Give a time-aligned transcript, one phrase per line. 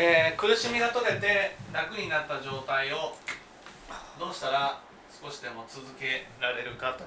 [0.00, 3.16] えー苦しみが取れて楽になった状態を
[4.16, 4.80] どうしたら
[5.20, 7.02] 少しでも続けられるかと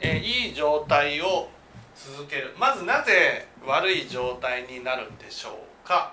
[0.00, 1.48] えーいい状態を
[1.96, 2.54] 続ける。
[2.58, 6.12] まずなぜ悪い状態になるんでしょうか？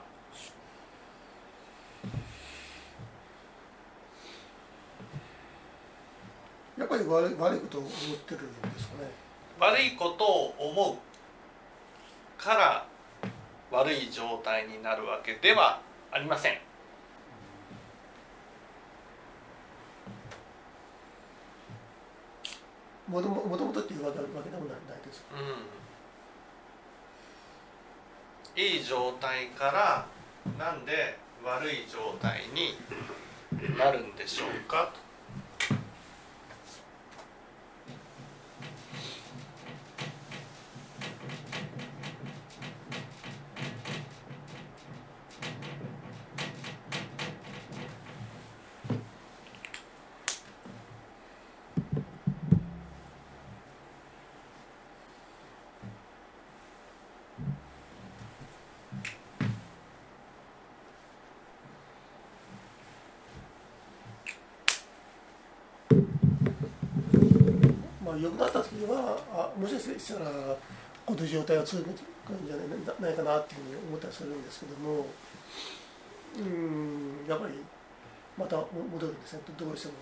[6.77, 7.91] やっぱり悪い悪いことを思っ
[8.25, 9.11] てるんですかね？
[9.59, 12.85] 悪いことを思うから
[13.71, 16.57] 悪い状態になるわけではありません
[23.11, 25.21] もとももともとっていうわけわけでもないです。
[25.35, 25.35] う
[28.57, 28.63] ん。
[28.63, 30.07] いい状態から
[30.57, 32.77] なんで悪い状態に
[33.77, 35.10] なるんでしょうかと。
[68.05, 70.31] まあ良くなった時はあもしかしたら
[71.05, 71.95] この状態は続くん
[72.45, 72.67] じゃない
[73.01, 75.07] ないかなっていうふうに思ったりするんですけども
[76.37, 77.53] うんやっぱり
[78.37, 78.67] また戻
[79.07, 79.93] るんですねどうしても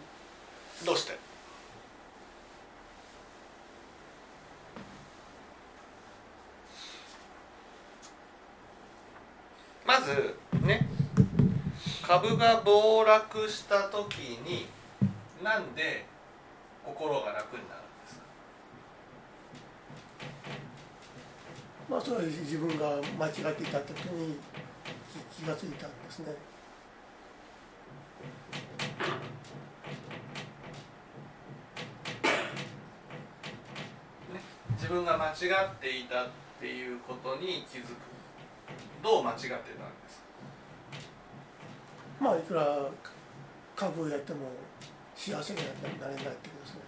[0.86, 1.18] どうして？
[9.86, 10.36] まず
[10.66, 10.88] ね
[12.06, 14.68] 株が暴落した時に
[15.44, 16.06] なんで
[16.86, 18.24] 心が楽になるんですか？
[21.90, 24.38] まあそれは自分が間違っていたってことに
[25.34, 26.34] 気気がついたんですね。
[26.34, 26.36] ね
[34.76, 35.34] 自分が間違っ
[35.76, 36.28] ていたっ
[36.60, 37.96] ていうことに気づく。
[39.02, 39.64] どう間違ってたんで
[40.10, 40.20] す
[42.20, 42.26] か？
[42.26, 42.90] まあいくら
[43.78, 44.40] 株をやっても
[45.20, 45.60] 幸せに
[46.00, 46.80] なれないってことですね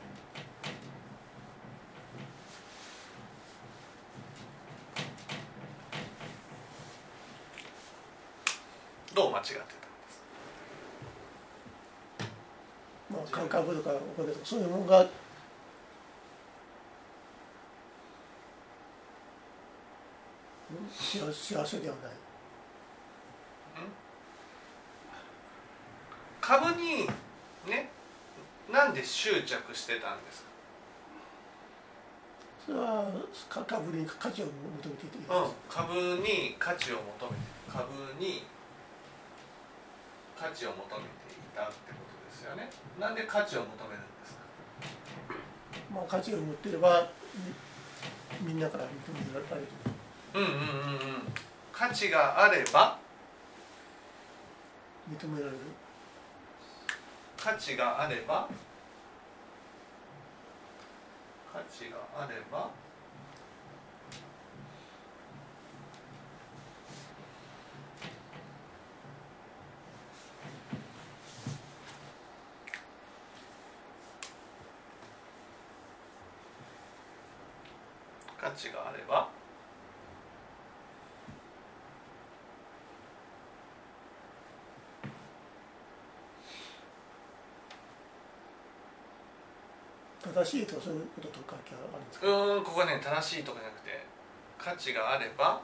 [9.13, 10.17] どう間違ってたんです
[12.19, 12.25] か
[13.11, 15.05] まあ感覚とかお金とかそういうものが
[20.89, 22.11] 幸せではない
[26.39, 27.07] 株に
[27.67, 27.89] ね
[28.71, 30.45] なんで執着してたんです。
[32.67, 33.09] それは
[33.49, 34.53] か株に価値を求
[34.89, 37.89] めていていいか、うん、株に価値を求めて株
[38.19, 38.45] に
[40.37, 42.69] 価値を求めていたってことですよね。
[42.99, 44.45] なんで価値を求めるんですか？
[45.91, 47.09] まあ、価値を持っていれば
[48.41, 49.67] みみんなから認められる。
[50.35, 50.61] うんうんうんうん。
[51.73, 52.99] 価値があれば
[55.09, 55.57] 認められる。
[57.37, 58.47] 価値があれば
[61.51, 62.69] 価値があれば
[78.39, 79.40] 価値があれば
[90.33, 92.27] 正しいとかそういうことと関係あるんですか？
[92.27, 94.05] うーんここはね正しいとかじゃなくて
[94.57, 95.61] 価値があれば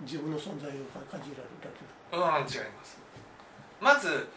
[0.00, 1.48] 自分の存在を感じられる
[2.12, 2.98] うん違います。
[3.80, 4.28] まず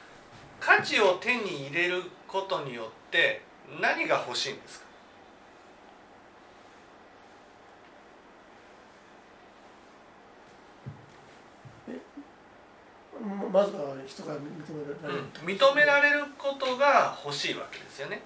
[0.60, 3.42] 価値を手に入れることによって
[3.82, 4.86] 何が欲しいんですか？
[13.22, 18.22] まずは人が認められる、うん、認められることが欲しいわけですよね。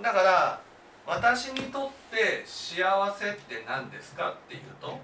[0.00, 0.60] だから
[1.06, 2.82] 私にとって幸
[3.12, 4.98] せって何ですかっていうと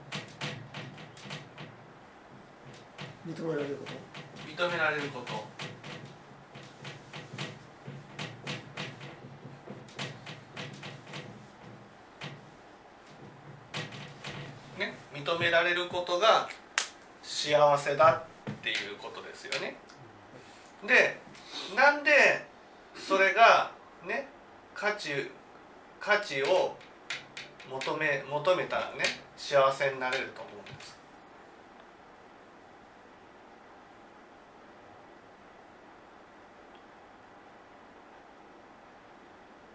[3.26, 3.92] 認められること。
[4.48, 5.32] 認められること。
[14.78, 16.48] ね認められることが
[17.22, 18.22] 幸せだ
[18.70, 19.76] っていうことですよね。
[20.86, 21.18] で
[21.76, 22.46] なんで
[22.94, 23.72] それが
[24.06, 24.28] ね
[24.74, 25.30] 価値
[26.00, 26.76] 価値を
[27.70, 29.04] 求め求めたらね
[29.36, 30.98] 幸せになれると思うんです。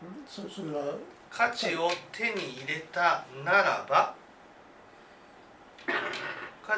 [0.03, 0.95] うんそそれは。
[1.29, 4.13] 価値を手に入れたならば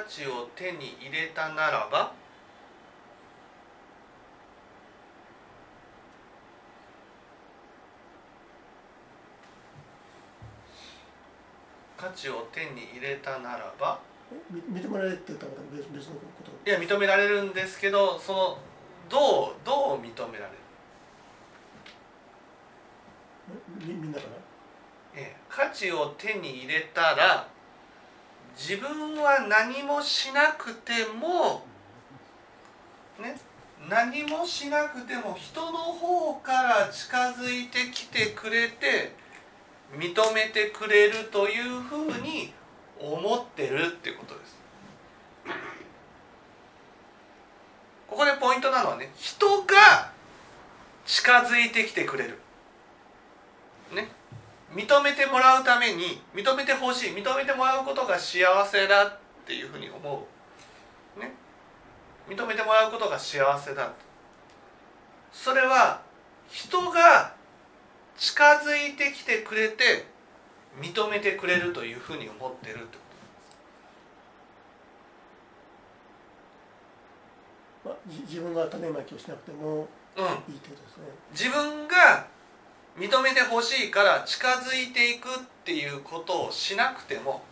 [0.06, 2.13] 価値を手に入れたならば
[11.98, 14.00] 価値を手に入れたならば
[14.52, 16.69] み認められてたらまた別別のこと？
[16.69, 18.58] いや認められるんですけどその
[19.10, 19.18] ど
[19.48, 20.58] うどう認められる、
[23.88, 24.31] みみんなから？
[25.16, 27.55] ええ価値を手に入れたら
[28.57, 31.66] 自分は何もしなくても
[33.19, 33.36] ね
[33.90, 39.13] 何もしなくても人の方から近づいてきてくれて
[39.98, 42.54] 認めてくれるというふうに
[43.00, 44.56] 思ってるっていうことです。
[48.08, 50.12] ここでポイントなのはね人が
[51.06, 52.40] 近づいてきてくれる。
[53.94, 54.08] ね
[54.75, 60.27] 認めてもらうために認めてほしい認めてもらうことが幸せだっていうふうに思
[61.18, 61.19] う。
[61.19, 61.33] ね。
[62.27, 63.94] 認めてもらうことが幸せだ。
[65.31, 66.01] それは
[66.50, 67.33] 人が
[68.18, 70.06] 近づいてきてくれて
[70.80, 73.06] 認めてくれるというふうに思ってるってこ
[77.86, 80.27] まあ、じ自分が種まきをしなくてもとうん。
[80.54, 81.04] いいってことですね。
[81.31, 82.27] 自分が
[82.97, 85.31] 認めてほしいから近づいていくっ
[85.65, 87.44] ていうことをしなくても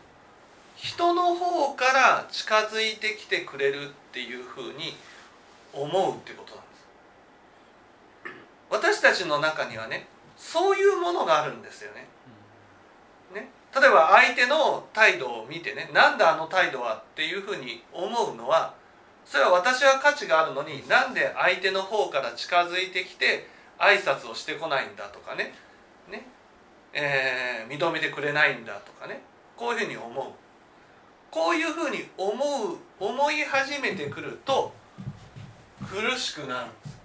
[0.76, 4.96] 人の方から近づいてきてくれるっていうふうに
[5.74, 6.84] 思うってことなんです。
[8.70, 10.08] 私たちの中にはね
[10.38, 12.08] そういうものがあるんですよね。
[13.34, 13.50] ね。
[13.76, 18.74] 例えば相手の態度を見てねなんであの態度はっていうふうに思うのは
[19.26, 23.48] それは私は価値があるのになんで相手の方から近づいてきて
[23.80, 25.54] 挨拶をしてこないんだとかね。
[26.10, 26.28] ね、
[26.94, 29.22] えー認めてくれないんだとかね。
[29.56, 30.26] こういうふうに思う。
[31.32, 34.74] こういうふうに思う思い始めてくると
[35.80, 36.98] 苦しくなるんです。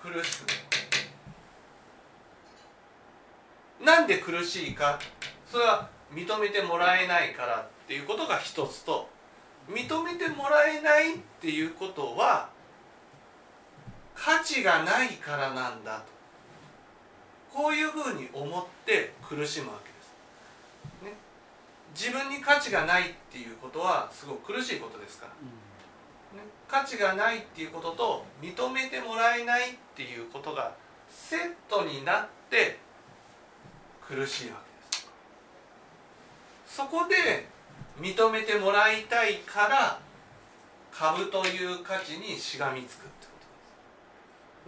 [0.00, 0.54] 苦しくな
[3.90, 3.98] る。
[4.00, 4.98] なんで苦しいか？
[5.46, 9.08] それは認めてもらえないからっていうことが一つと
[9.68, 12.48] 認めてもらえないっていうことは
[14.18, 16.18] 価値がないからなんだと。
[17.54, 21.16] こういうふうに思って苦しむわけです、ね、
[21.94, 30.72] 自分に価値がないっていうことはすごく苦しいことですから、ね、価値がないっていうことと認めてもらえないっていうことが
[31.08, 32.78] セットになって
[34.06, 34.56] 苦しいわ
[34.90, 35.08] けで
[36.66, 36.76] す。
[36.76, 37.46] そこで
[37.98, 39.98] 認めてもらいたいから
[40.92, 43.27] 株という価値にしがみつくって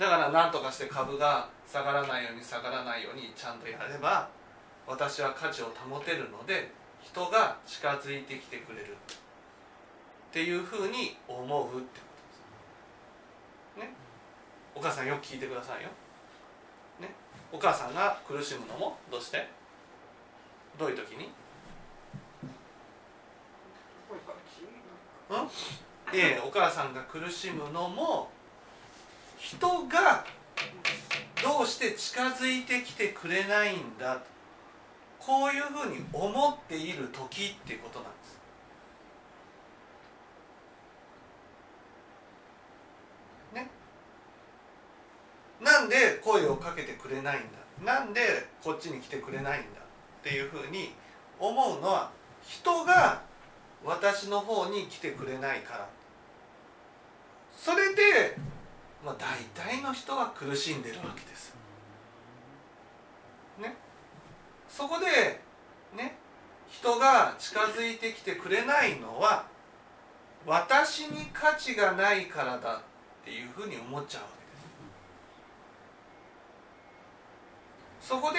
[0.01, 4.31] だから何とかして株が下がらないように下がらないようにちゃんとやれば
[4.87, 8.97] 私は価値を保てるので人が近づいてきてくれる。
[10.31, 12.07] っていうふうに思うってこ
[13.77, 13.95] とですね。
[14.75, 15.91] お母さんよく聞いてくださいよ。
[16.99, 17.15] ね。
[17.53, 19.49] お母さんが苦しむのもどうして？
[20.79, 21.25] どういう時に？
[21.25, 21.29] い
[26.15, 28.31] えいえお母さんが苦しむのも
[29.41, 30.25] 人が
[31.43, 34.21] どうして近づいてきてくれないんだ。
[35.19, 38.41] こういうふうに思っている時っていうことなんです。
[43.55, 43.71] ね。
[45.61, 47.93] なんで声をかけてくれないんだ。
[47.93, 49.81] なんでこっちに来てくれないんだ。
[49.81, 50.93] っていうふうに
[51.39, 52.11] 思うのは
[52.47, 53.23] 人が
[53.83, 55.89] 私の方に来てくれないから。
[57.57, 58.37] それで、
[59.05, 61.55] まあ、大体の人は苦しんでるわけです。
[63.59, 63.77] ね、
[64.69, 65.41] そこで
[65.97, 66.19] ね。
[66.71, 69.45] 人が近づいてきてくれないのは
[70.47, 74.29] 私に価値がないからだっていうふうに思っちゃうわ
[78.01, 78.09] けです。
[78.09, 78.39] そこで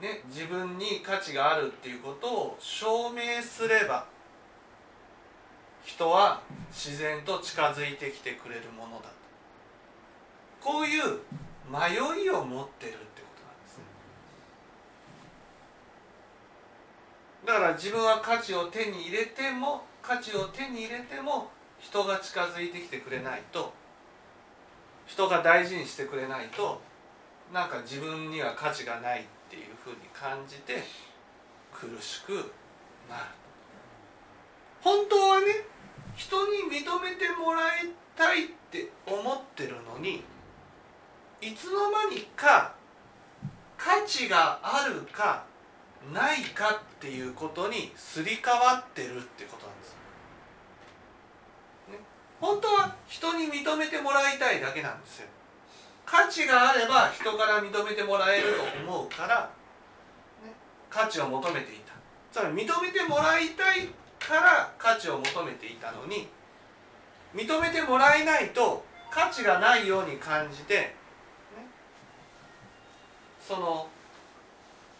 [0.00, 4.06] ね自分に価値があるっていうことを証明すれば
[5.86, 9.02] 人は自然と近づいてきてくれるものだ。
[9.02, 9.14] と
[10.60, 11.20] こういう
[11.70, 13.78] 迷いを持ってるってことなんです
[17.46, 23.72] だから自分は価値を手に入れても価値を手に入れても人が近づいてきてくれないと
[25.06, 26.80] 人が大事にしてくれないと
[27.52, 30.82] なんか自分には価値がないっていうふうに感じて
[31.72, 32.42] 苦しくなる。
[34.82, 35.46] 本当はね
[36.16, 40.24] 人に認めてもらいたいって思ってるのに
[41.40, 42.74] いつの間にか
[43.76, 45.44] 価値があるか
[46.12, 49.90] ないかっていうことにすり替わってるってことなんです、
[51.92, 51.98] ね、
[52.40, 55.26] 本当は人に認めてもらいたいだけなんですよ。
[56.06, 59.50] 価値があれば人から認めてもらえると思うから、
[60.44, 60.52] ね、
[60.88, 61.92] 価値を求めていた。
[62.32, 63.88] つまり認めてもらいたい
[64.26, 66.28] から価値を求めていたのに
[67.34, 70.94] 認めてもらえないと価値がないように感じて、
[73.40, 73.88] その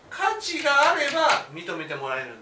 [0.09, 2.37] 価値があれば認めてもらえるんだ。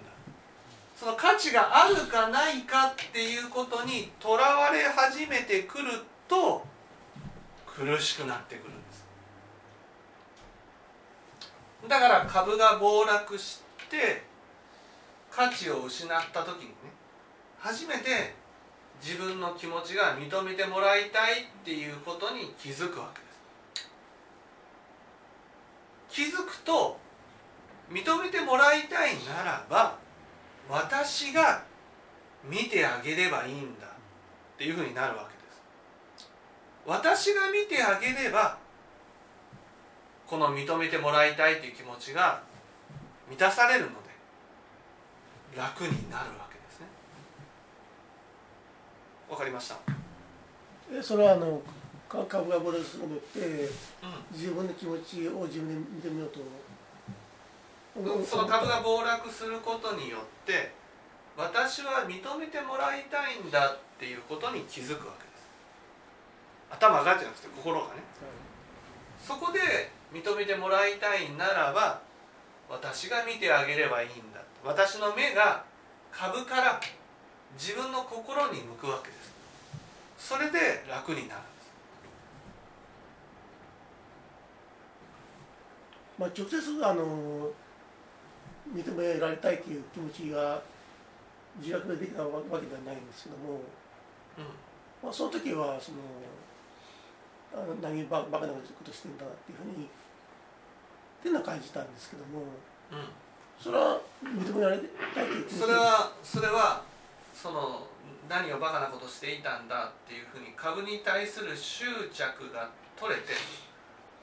[0.95, 5.91] その価値があるかないかっていうことにとらわれ始めてくる
[6.29, 6.65] と
[7.67, 9.05] 苦しくなってくるんです。
[11.89, 14.23] だから株が暴落して
[15.35, 16.75] 価値を失った時にね
[17.59, 18.35] 初めて
[19.03, 23.27] 自分の気持ちが認めてもらいたいっていうことに気づくわけで
[23.77, 23.91] す。
[26.09, 26.97] 気づくと
[27.91, 29.99] 認めてもらいたいならば
[30.71, 31.65] 私が
[32.45, 33.91] 見てあげればいいんだっ
[34.57, 36.31] ていうふうになるわけです。
[36.87, 38.57] 私が見てあげれば
[40.27, 42.43] この認めてもらいたいという気持ちが
[43.29, 44.04] 満たされるの
[45.57, 46.87] 楽になるわけですね。
[49.29, 49.77] わかりました？
[50.93, 51.61] えそれはあの
[52.09, 53.71] か株がボレするのって、
[54.33, 56.41] 自分の気持ちを自分で見てみようと。
[58.27, 60.73] その株が暴落することによって
[61.37, 65.47] 私は認めてもらいたいんだっていうことに気づくわけです。
[66.73, 68.03] 頭がじゃなくて心がね、
[69.23, 69.61] そこで
[70.13, 72.01] 認めてもらいたいならば
[72.69, 74.34] 私が見てあげればいいんだ
[74.65, 75.63] 私の目が
[76.11, 76.81] 株から
[77.59, 79.35] 自分の心に向くわけです。
[80.17, 81.41] それで楽になる
[86.19, 87.51] まあ直接あの
[88.75, 90.63] 認められたいという気持ちが
[91.61, 93.61] 自覚でできたわけではないんですけども、
[94.39, 94.45] うん。
[95.03, 95.99] まあ、その時はその
[97.53, 99.89] あの何ババカなことしてんだっていうふうにっ
[101.23, 102.41] ていうのは感じたんですけども
[102.91, 103.24] うん
[103.61, 106.83] それは認められたいという気持ちそれはそれは
[107.35, 107.87] その
[108.29, 113.33] 何をバカなことしていたんだっていうふうに株に対する執着が取れて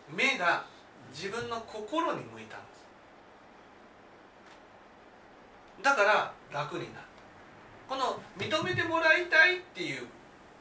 [0.10, 0.66] 目が
[1.14, 2.82] 自分の心に向いたんです。
[5.84, 7.06] だから楽になる。
[7.88, 10.08] この認めてもらいたいっていう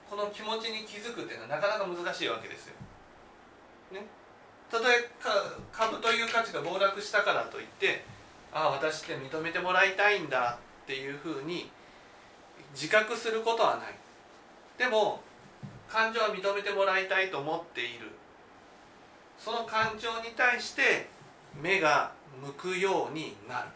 [0.09, 2.75] この気持ちに気づくっていうのはなかなか難しいわけですよ。
[3.93, 4.07] ね、
[4.71, 5.31] たとえか
[5.73, 8.05] 株という価値が暴落したからといって
[8.53, 11.71] ああ私って認めてもらいたいんだっていうふうに
[12.75, 13.95] 自覚することはない。
[14.79, 15.21] でも
[15.89, 18.11] 感情は認めてもらいたいと思っている。
[19.39, 21.09] その感情に対して
[21.61, 22.13] 目が
[22.45, 23.69] 向くようになる。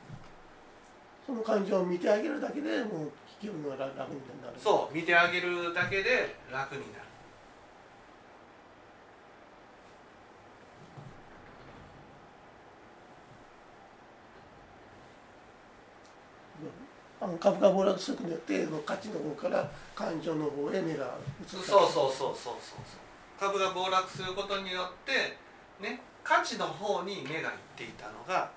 [1.27, 4.55] その感情を見てあげるだけでもう気分が楽楽になる。
[4.59, 7.04] そう見てあげるだけで楽になる
[17.25, 22.79] あの株が暴落することによってその価値の方から感情の方へ目が移ったそうそうそうそうそう。
[23.41, 25.39] 株が暴落することによって
[25.83, 28.51] ね価値の方に目がいっていたのが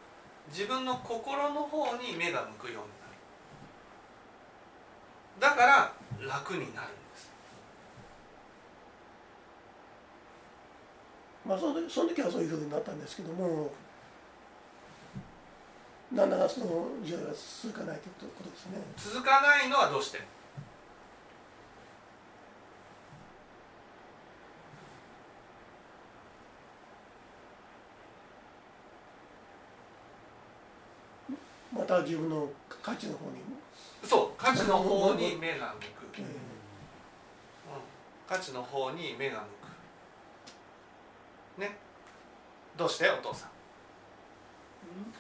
[0.50, 2.90] 自分の心の方に目が向くように
[5.48, 5.56] なる。
[5.56, 5.94] だから
[6.28, 7.32] 楽になるんです。
[11.46, 13.72] まあその時その時はそういうふうになったんですけども
[16.12, 18.82] なんだかその時代が続かないということですね。
[18.96, 20.22] 続かないのはどうして？
[31.74, 32.50] また自分の
[32.82, 33.42] 価値の方に、
[34.04, 35.82] そう価値の方に目が向
[36.16, 36.28] く、えうん
[38.28, 39.44] 価値の方に目が
[41.58, 41.62] 向く。
[41.62, 41.78] ね？
[42.76, 43.10] どうして？
[43.10, 43.50] お父さん。
[43.50, 45.20] また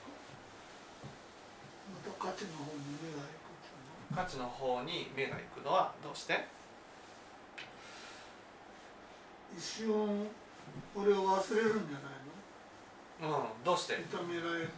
[2.19, 3.27] 価値の方に目が行
[4.13, 6.45] く価値の方に目が行くのはどうして？
[9.57, 10.27] 一瞬
[10.95, 13.37] 俺を忘れるんじゃないの？
[13.37, 13.95] うんどうして？
[13.95, 14.69] 認められる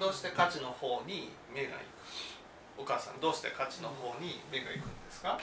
[0.00, 2.82] どうして価値の方に目が行く？
[2.82, 5.38] お母さんどうして価値の方に目が行くんですか？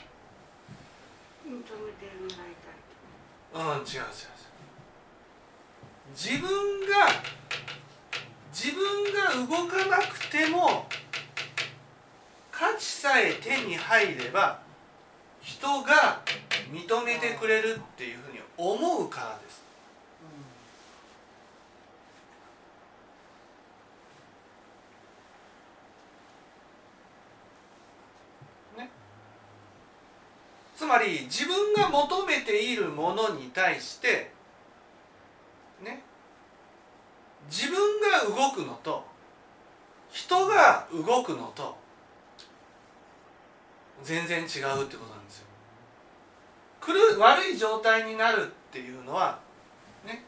[1.46, 2.78] 認めてもらいたい。
[3.54, 4.38] うん違う違う違う
[6.16, 6.50] 自分
[6.82, 7.10] が
[8.52, 10.88] 自分が動かなくても
[12.52, 14.60] 価値さえ手に入れば
[15.42, 16.22] 人が
[16.72, 19.68] 認めてくれるっていうふうに思うからです。
[30.78, 34.32] つまり自分が求めているものに対して
[35.84, 36.04] ね
[37.50, 39.04] 自分が動くのと
[40.12, 41.76] 人が動くのと
[44.04, 45.48] 全然違うってことなんですよ。
[46.80, 49.40] くる悪い状態になるっていうのは
[50.06, 50.24] ね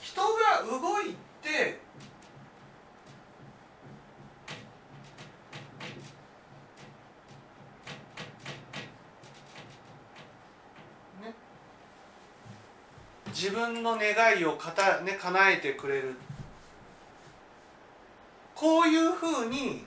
[0.00, 1.78] 人が動いて
[13.40, 16.14] 自分の願いをかた、ね、叶えてくれる
[18.54, 19.82] こういうふうに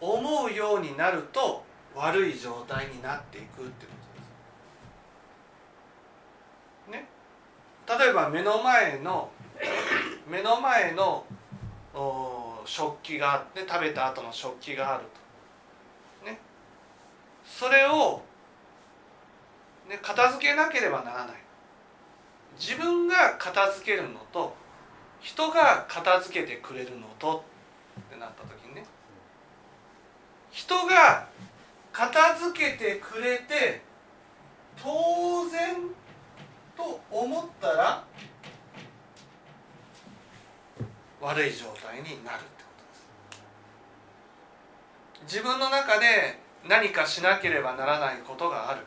[0.00, 1.62] 思うようになると
[1.94, 3.92] 悪い状態になっていくってこ
[6.86, 7.02] とです。
[7.02, 7.06] ね、
[7.86, 9.28] 例えば目の前の
[10.26, 11.26] 目の前の
[11.92, 15.04] お食器があって食べた後の食器がある
[16.22, 16.30] と。
[16.30, 16.38] ね、
[17.44, 18.22] それを、
[19.86, 21.44] ね、片付けなければならない。
[22.58, 24.56] 自分が片付けるのと
[25.20, 27.44] 人が片付けてくれるのと
[28.00, 28.84] ってなった時にね。
[30.50, 31.26] 人が
[31.92, 33.80] 片付けてくれて
[34.76, 35.76] 当然
[36.76, 38.04] と思ったら
[41.20, 42.84] 悪い状態になるってこと
[45.22, 45.36] です。
[45.36, 46.38] 自分の中で
[46.68, 48.80] 何かしなければならないことがある。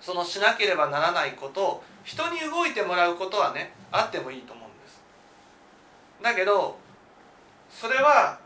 [0.00, 5.02] そのしなければならないことを人に動いてもらうことはねあってもいいと思うんです。
[6.22, 6.78] だけど
[7.70, 8.38] それは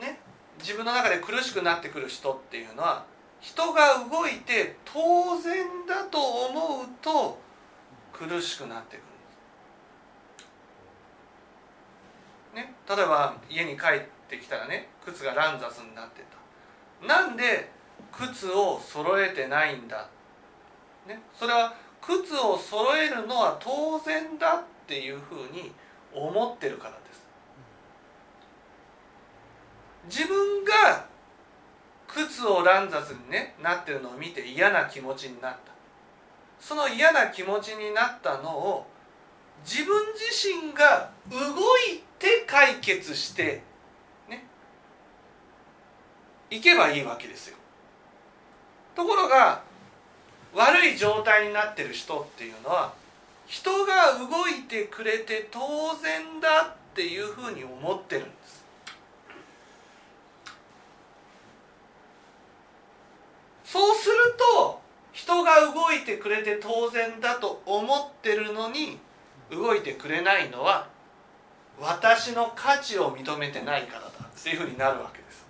[0.00, 0.18] ね
[0.58, 3.04] 自分の中で苦しくなってくる人っていうのは
[3.40, 7.38] 人が動いて当然だと思うと
[8.12, 9.00] 苦しくなってく
[12.54, 16.22] る、ね、例えば家に帰ってきたらね靴が乱雑になって
[17.00, 17.06] た。
[17.06, 17.70] なんで
[18.12, 20.08] 靴を揃えてないんだ、
[21.06, 25.72] ね、それは靴を揃えるのは当然だっていうふうに
[26.12, 27.22] 思ってるからです。
[30.22, 31.06] 自分が
[32.08, 35.72] 靴を乱雑に、ね、なってるのを見て嫌な気持ちになった。
[36.60, 38.86] その嫌な気持ちになったのを
[39.64, 43.62] 自分自身が動いて解決して
[44.28, 44.44] ね
[46.50, 47.56] いけばいいわけですよ。
[48.94, 49.62] ところが
[50.54, 52.92] 悪い状態になってる人っていうのは
[53.46, 55.60] 人が動いてくれて当
[55.96, 58.62] 然だっていうふうに思ってるんです。
[63.64, 68.98] そうすると人が動いてくれて当然だと思ってるのに
[69.50, 70.88] 動いてくれないのは
[71.80, 75.46] 私の価値を認めてないからだっていうふうになるわけです。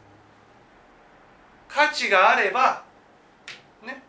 [1.68, 2.84] 価値があれば
[3.82, 4.02] ね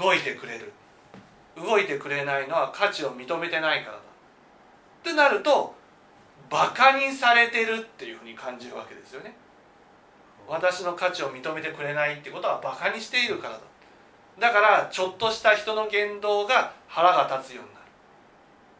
[0.00, 0.72] 動いてくれる。
[1.56, 3.98] 動いてくれないのは価値を認めてないからだ。
[3.98, 4.02] っ
[5.02, 5.74] てなると
[6.50, 9.34] バカにされてるっていうふうに感じるわけですよね。
[10.48, 13.60] 私の価値を認めてくれないってことはバカにしているからだ。
[14.38, 17.86] だからちょっとした人の言動が腹が立つようになる。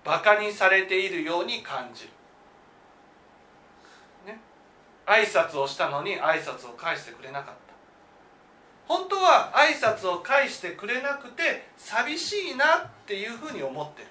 [0.04, 2.10] バカにされているように感じる。
[4.26, 4.40] ね。
[5.06, 7.65] 挨拶をしたのに挨拶を返してくれなかった。
[8.86, 14.08] 本当は挨拶を返してくれなくて寂しいなっていうふうに思ってる。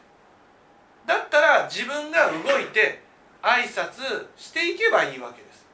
[1.05, 3.01] だったら自分が動いて
[3.41, 5.67] 挨拶していけばいいわけです、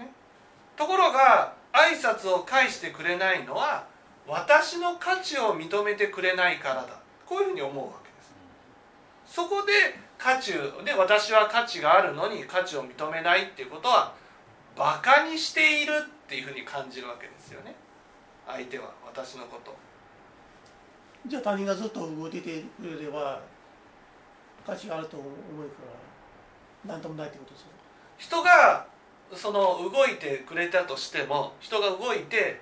[0.00, 0.10] ね、
[0.76, 3.86] ところが挨拶を返してくれないのは
[4.26, 7.00] 私の価値を認めてくれないからだ。
[7.24, 8.14] こういうふうに思うわけで
[9.26, 9.34] す。
[9.36, 9.72] そこで
[10.18, 10.52] 価値
[10.84, 14.12] で私は価値があるのに価値を認めないっていうことは
[14.76, 17.74] バカにしているっていうふうに感じるわけですよね。
[18.46, 19.74] 相手は私のこと。
[21.26, 23.40] じゃあ他人がずっと動いててくれれば
[24.66, 25.30] 価値があると思う
[25.68, 25.82] か
[26.86, 27.68] ら何ともないってことですよ
[28.18, 28.86] 人が
[29.34, 32.60] その動いてくれたとしても人が動いて、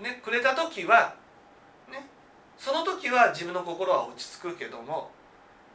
[0.00, 1.14] ね、くれた時は、
[1.90, 2.06] ね、
[2.58, 5.10] その時は自分の心は落ち着くけども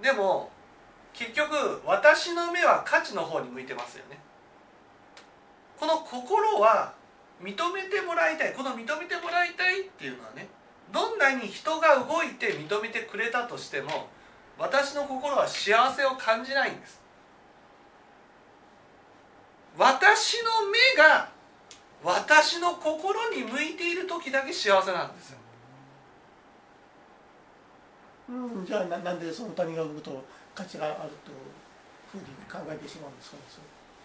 [0.01, 0.49] でも
[1.13, 4.19] 結局私の目は価値の方に向いてますよね。
[5.79, 6.93] この心は
[7.41, 8.53] 認めてもらいたい。
[8.53, 10.47] この認めてもらいたいっていうのはね
[10.91, 14.07] どんなに人が動いて認めてくれたとしても
[14.57, 17.01] 私の心は幸せを感じないんです。
[19.77, 21.29] 私の目が
[22.03, 25.37] 私の心に向いている時だけ幸せなんですよ。
[28.29, 30.23] うん、じゃあななんでその他人が動くと
[30.55, 31.37] 価値があるという
[32.11, 33.43] ふうに考えてしまうんですかね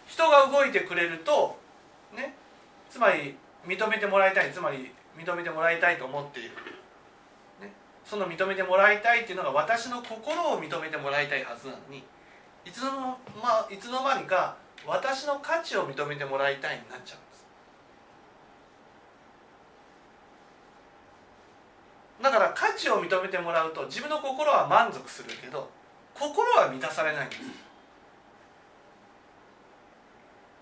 [0.06, 1.56] 人が動いてくれると
[2.14, 2.34] ね
[2.90, 6.50] つまり認めてもらいたいつまり認めてもらいたいと思っている、
[7.60, 7.72] ね、
[8.04, 12.02] その認めてもらいたいっていうのが私の心を認めてもらいたいはずなのに
[12.64, 17.46] いつの,、まいつの間にか私の価値を認めてもらいたいになっちゃうんです。
[22.22, 25.70] だから価値を認めてもらうと自分の心は満足するけど
[26.14, 27.42] 心は満たされないんです。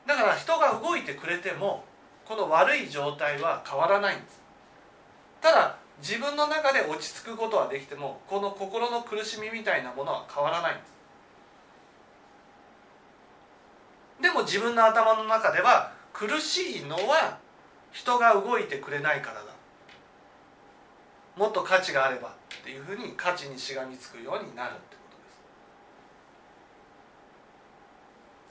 [0.07, 1.85] だから人が動いてくれても
[2.29, 4.43] この悪い状態は変わらないんです。
[5.41, 10.88] ただ自分の中で落ち着くことはできてもこの心の苦しみみたいなものは変わらないんです。
[14.21, 17.38] でも自分の頭の中では苦しいのは
[17.93, 19.47] 人が動いてくれないからだ。
[21.37, 25.03] もっと価値があればっていうふうに価値にしがみつくようになるってこ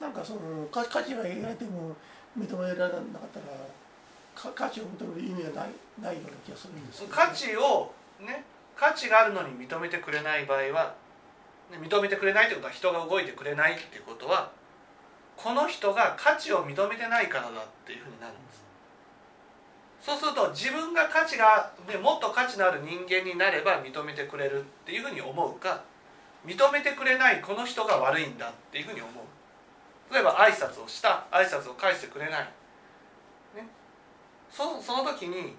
[0.00, 0.02] す。
[0.02, 1.94] なんかその価値が描いても
[2.38, 5.70] 認められなかったら価値を認める意味がない
[6.00, 8.44] ないような気がするんですよね価値をね
[8.76, 10.94] 価値があるのに認めてくれない場合は
[11.70, 14.52] ね認めてくれないってことは人が動いてくれないっていうことは
[15.36, 17.52] この人が価値を認めてないからだっ
[17.86, 18.58] ていうふうになるんです。
[20.00, 25.82] そうすると自分が価値が、ね、もっと価値のある人間になれば認めてくれるっていうふうに思うか
[26.46, 29.27] 認めてくれないこの人が悪いんだっていうふうに思う。
[30.10, 32.40] 例えば挨拶をした挨拶を返してくれない、
[33.54, 33.68] ね、
[34.50, 35.54] そその時に、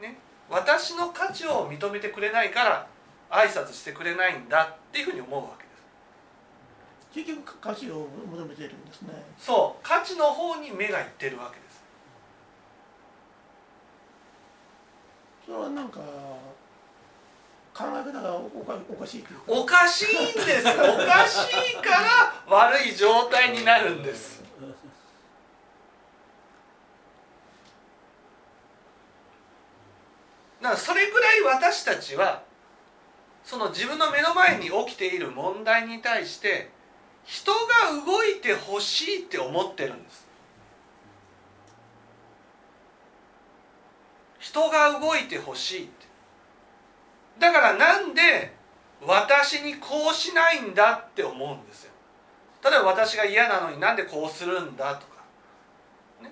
[0.00, 0.16] ね、
[0.48, 2.86] 私の価値を認めてくれないから
[3.30, 7.24] 挨拶してくれないんだっていうふうに思うわけです。
[7.26, 9.10] 結局価値を求めているんですね。
[9.38, 9.86] そう。
[9.86, 11.82] 価値の方に目がいってるわけです。
[15.46, 16.00] それはなんか
[17.74, 19.44] 考え方がおかおかしいというか。
[19.48, 24.44] おかしいんですおかしいから悪い状態になるんです。
[30.62, 32.44] だからそれぐらい私たちは
[33.42, 36.70] その自分の目の前に起きている問題に対して
[37.24, 37.58] 人が
[38.06, 40.26] 動いてほしいって思ってるんです。
[44.38, 46.03] 人が動いてほしいって。
[47.38, 48.54] だからなんで
[49.06, 51.92] 私にこうしないんだって思うんですよ。
[52.62, 55.22] 例えば私が嫌なのになんでこうするんだとか、
[56.22, 56.30] ね、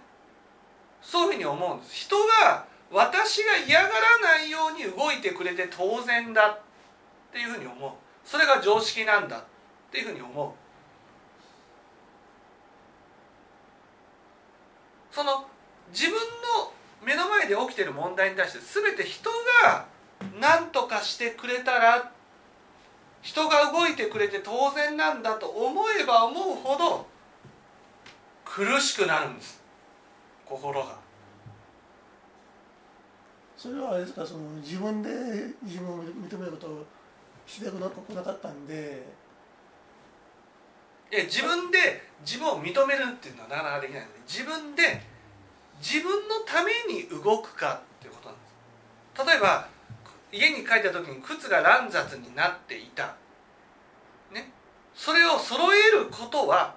[1.02, 1.94] そういうふうに思うんです。
[1.94, 6.60] 人が私が嫌がらないように動いてくれて当然だっ
[7.32, 7.90] ていうふうに思う。
[8.24, 9.42] それが常識なんだっ
[9.90, 10.52] ていうふうに思う。
[15.14, 15.46] その
[15.92, 19.28] 自分の目の前で起きてる問題に対して全て人
[19.62, 19.86] が
[20.40, 22.12] 何とかしてくれたら
[23.22, 27.06] 人が動いてくれて当然なんだと思えば思うほど
[28.44, 29.62] 苦しくなるんです。
[30.44, 30.98] 心が。
[33.56, 35.08] それはあれですかその自分で
[35.62, 36.86] 自分を認めることを
[37.46, 39.22] したくななかったんで。
[41.12, 45.02] いや自分で自分を認めるっていうのはなかなかできないので自分で
[45.78, 49.30] 自分のために動くかっていうことなんです。
[49.30, 49.68] 例えば
[50.32, 53.14] 家に帰った時に靴が乱雑になっていた、
[54.32, 54.50] ね、
[54.94, 56.74] それを揃えることは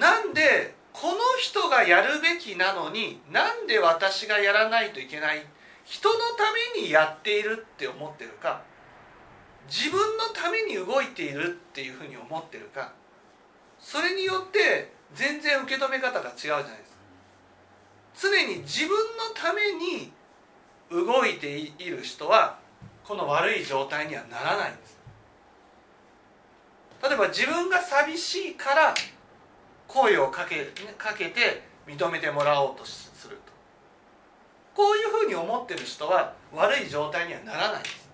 [0.00, 5.44] なんでこの人がやるべきなのになんで私がやらないといけない？
[5.84, 6.44] 人のた
[6.76, 8.62] めにやっているって思ってるか？
[9.68, 12.92] 自分のために動いているっていうふうに思ってるか？
[13.78, 18.28] それによって全然受け止め方が違うじゃないですか。
[18.28, 20.12] 常に自分のために
[20.92, 22.58] 動いている人は
[23.04, 24.98] この悪い状態にはならないんです。
[27.02, 28.94] 例えば自分が寂しいから
[29.88, 33.52] 声をかけかけて認めてもらおうとすると。
[34.74, 38.08] こういうふうに思ってる人は悪い状態にはならないんです。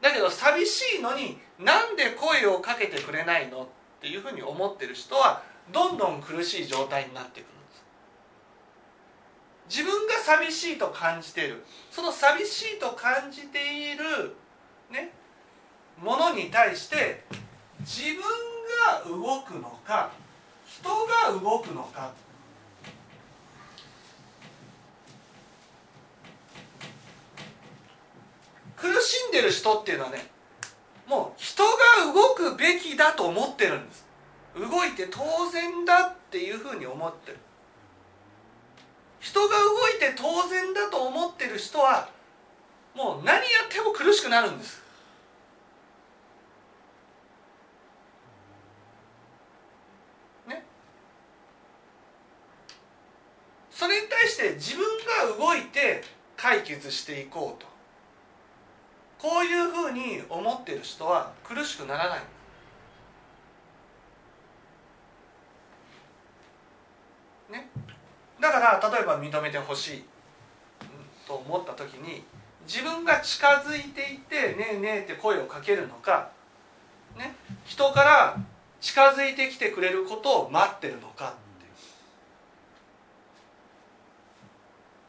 [0.00, 3.66] だけど寂しいのになんで声をかけてくれないのっ
[4.00, 7.46] ていうふうに思ってる人はどんどん苦しい状態になっていく
[9.72, 11.64] 自分が寂しいと感じている。
[11.90, 14.36] その寂しいと感じている
[14.90, 15.10] ね
[15.98, 17.24] ものに対して
[17.80, 18.22] 自分
[18.92, 20.10] が動くのか
[20.66, 22.12] 人が動くのか。
[28.76, 30.26] 苦しんでる人っていうのはね
[31.06, 34.04] もう人が動くべきだと思ってるんです。
[34.54, 37.38] 動いて当然だっていうふうに思ってる。
[39.22, 42.08] 人が動いて当然だと思ってる人は
[42.94, 44.82] もう何やっても苦しくなるんです。
[50.48, 50.64] ね。
[53.70, 54.84] それに対して自分
[55.30, 56.02] が動いて
[56.36, 57.70] 解決していこうと。
[59.20, 62.41] こういうふうに思ってる人は苦しくならないね
[68.42, 70.04] だから例えば認めてほしい
[71.28, 72.24] と思った時に
[72.66, 76.28] 自分が近づいていって「ねえねえ」って声をかけるのか、
[77.16, 78.36] ね、人から
[78.80, 81.34] 近づいてきてくれることを待ってるのか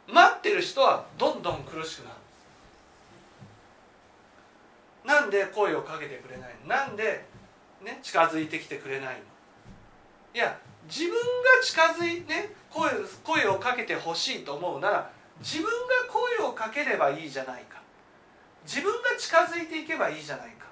[0.07, 2.17] 待ってる人はどんどん苦しくなる。
[5.05, 6.67] なんで声をかけてくれないの？
[6.67, 7.25] なんで、
[7.81, 9.21] ね、近づいてきてくれないの？
[10.35, 11.17] いや自分が
[11.61, 12.89] 近づい、ね、声
[13.23, 15.71] 声をかけてほしいと思うなら自分が
[16.09, 17.81] 声をかければいいじゃないか。
[18.65, 20.67] 自分が近づいていけばいいじゃないか。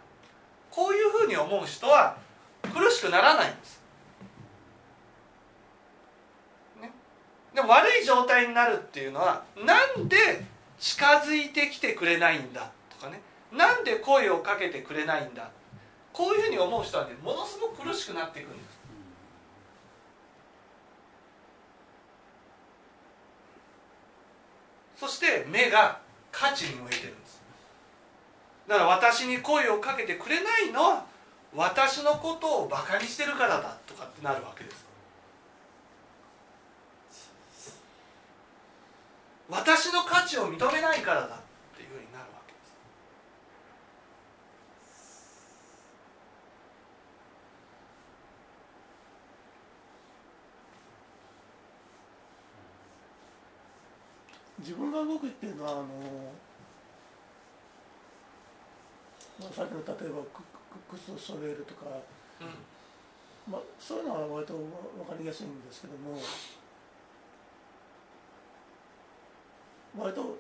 [0.69, 2.17] こういうふうに思う人は
[2.73, 3.81] 苦しくならないんです、
[6.81, 6.89] ね、
[7.53, 10.45] でも悪い状態になるっていうのはなんで
[10.79, 13.21] 近づいてきてくれないんだとかね。
[13.51, 15.51] なんで声をかけてくれないんだ。
[16.13, 18.80] こういうふうに思う人はねものすごく苦しくなっていくんです。
[25.01, 25.97] そして目が
[26.31, 27.41] 価値に向いてるんです。
[28.67, 31.05] だから私に声をかけてくれないのは
[31.55, 34.85] 私のことをバカにしてるからだとかってなるわけです。
[39.49, 41.39] 私の価値を認めないからだ
[54.61, 55.83] 自分が動くっていうのはあの、
[59.39, 60.21] まあ、さっきの例えば
[60.89, 61.85] 靴を揃えるとか、
[62.39, 62.43] う
[63.49, 64.63] ん、まあ、そういうのは割と分
[65.05, 66.17] かりやすいんですけども
[69.97, 70.37] 割と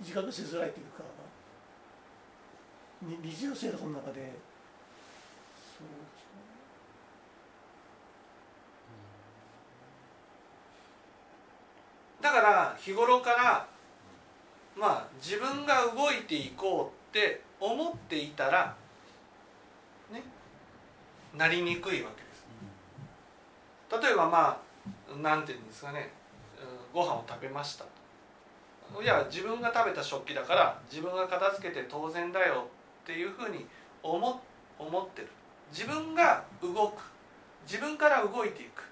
[0.00, 1.04] 自覚しづらいというか
[3.22, 4.32] 日常生活の中で
[5.78, 5.86] そう
[12.28, 13.66] だから日頃から
[14.76, 18.76] まあ自分が動いていこうって思っていたら
[20.12, 20.22] ね
[21.34, 24.04] なりにくいわけです。
[24.04, 24.60] 例えばま
[25.10, 26.12] あなんていうんですかね
[26.92, 27.86] ご飯を食べました。
[29.02, 32.66] いや自分が食べた食器だから自分が片付けて当然だよ
[33.04, 33.66] っていうふうに
[34.02, 34.42] 思
[34.78, 35.28] 思ってる。
[35.72, 37.00] 自分が動く。
[37.66, 38.84] 自分から動いていく。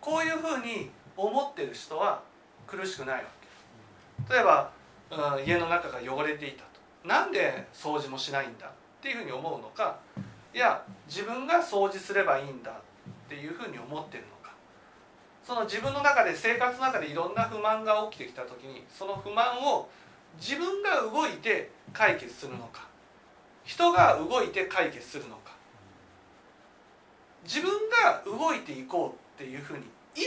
[0.00, 2.22] こういうふうに思ってる人は
[2.66, 3.22] 苦しくないわ
[4.28, 4.34] け。
[4.34, 4.70] 例えば、
[5.10, 7.08] うん、家の中が汚れていたと。
[7.08, 9.98] なんで掃除もしないんだっていうふうに思うのか。
[10.52, 12.74] いや自分が掃除すればいいんだっ
[13.28, 14.52] ていうふうに思ってるのか。
[15.44, 19.88] その自分の中で生活の中でいろんな不満が起きてきた時にその不満を
[20.40, 22.86] 自分が動いて解決するのか。
[23.64, 25.52] 人が動いて解決するのか。
[27.44, 29.84] 自分が動いていこうっていうふうに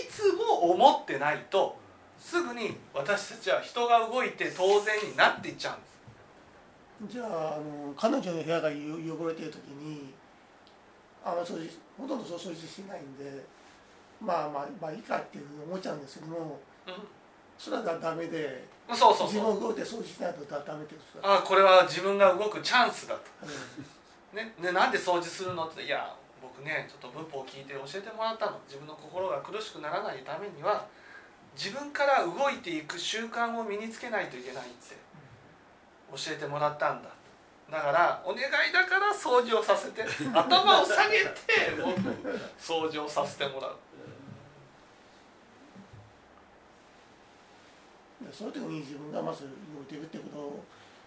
[0.10, 1.78] つも思ってないと
[2.20, 5.90] すぐに私たちは人が動いて当然になっていっちゃうんです。
[7.14, 10.14] じゃああの彼女の部屋が汚れている時に
[11.24, 13.44] あの掃除ほとんど掃除しないんで
[14.22, 16.94] まあまあまあいいかっていうふうに思っちゃうんですけども、うん、
[17.58, 26.19] それはダメでそうそう自分動いて掃除しないとダメってあこれは自分が動くチャンスだと、うん、ねねなんで掃除するのっていや僕
[26.62, 28.60] ねちょっと文法を聞いて教えてもらったの。
[28.68, 30.86] 自分の心が苦しくならないためには
[31.56, 34.96] 自分から動いていく習慣を身につけないといけないって
[36.12, 37.10] 教えてもらったんだ。
[37.72, 41.32] だからお願いだから掃除をさせて 頭を下げて
[41.78, 41.92] 僕
[42.60, 43.76] 掃除をさせてもらう。
[48.32, 50.64] その時に自分がまず動いているってことを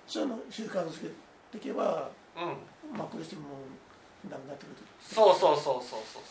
[0.07, 1.09] そういうのを習慣づけ
[1.51, 2.97] ていけば、うん。
[2.97, 3.49] まあ、苦しみも
[4.31, 6.03] なくなってくるそうそうそうそうそう。
[6.13, 6.23] そう。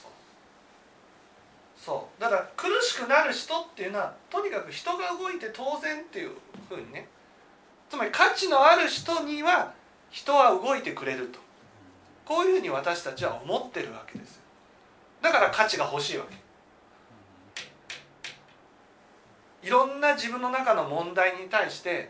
[1.76, 6.32] そうだから苦しくなる人っていうのはとにかく人が動いて当然っていう
[6.70, 7.08] ふうにね。
[7.90, 9.74] つまり価値のある人には
[10.10, 11.40] 人は動いてくれると。
[12.24, 14.40] こういうふうに私たちは思ってるわけです
[15.22, 16.42] だから価値が欲しいわけ。
[19.68, 22.10] いろんな自分の中の問題に対して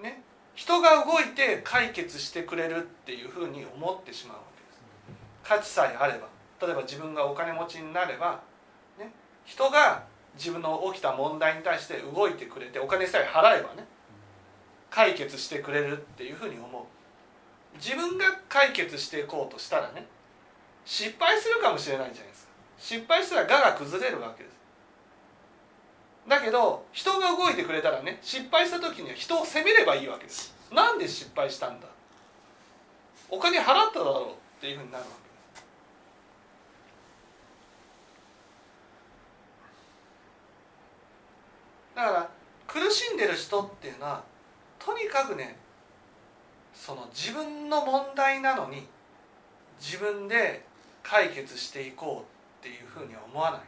[0.00, 0.22] ね
[0.54, 4.55] 人が動いて解決してくれるっていうふうに思ってしまうわけ。
[5.46, 6.26] 価値さえあれば
[6.66, 8.40] 例えば自分がお金持ちになれば、
[8.98, 9.12] ね、
[9.44, 10.02] 人が
[10.36, 13.86] 自分の起きた問題に対して動いてくれてお金さえ払えばね
[14.90, 16.82] 解決してくれるっていうふうに思う。
[17.76, 20.06] 自分が解決していこうとしたらね
[20.84, 22.52] 失敗するかもしれないじゃないですか。
[22.78, 24.56] 失敗したら我が崩れるわけです。
[26.26, 30.54] だけど人が動いてくれたらね失敗した時には人を責めればいいわけです。
[30.72, 31.86] なんで失敗したんだ？
[33.30, 35.26] お金払っただろうっていうふうになるわけです
[41.96, 42.30] だから
[42.66, 44.22] 苦しんでる人っていうのは
[44.78, 45.56] とにかくね
[46.74, 48.86] その自分の問題なのに
[49.80, 50.64] 自分で
[51.02, 52.26] 解決していこ
[52.62, 53.58] うっていうふうには思わな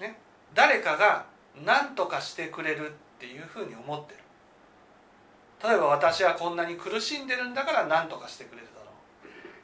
[0.00, 0.08] い。
[0.08, 0.18] ね、
[0.54, 1.26] 誰かが
[1.64, 4.20] 何とかしてくれるっていうふうに思ってる。
[5.62, 8.86] 例えば私はこんなに苦しんでるんだから何とかしてくれるだろ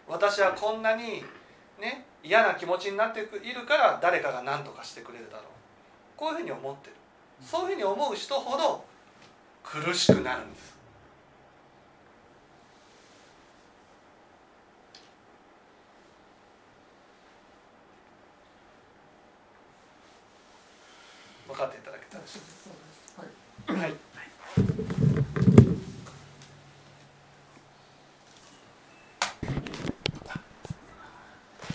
[0.09, 0.13] う。
[0.13, 1.25] 私はこんなに
[1.81, 5.56] ね嫌な気持ちになっているから誰かが何とかしてくれるだろう。
[6.16, 6.96] こういうふうに思ってる。
[7.44, 8.85] そういうふうに思う人ほど
[9.62, 10.76] 苦しくなるんです。
[21.46, 22.70] 分かっていただけたらそうです
[23.68, 24.06] はいはい